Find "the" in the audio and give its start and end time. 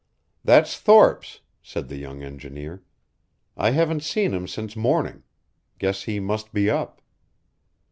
1.87-1.97